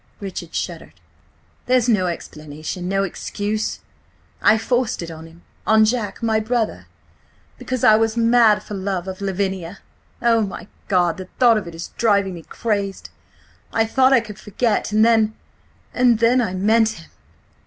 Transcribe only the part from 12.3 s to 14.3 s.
me crazed! I thought I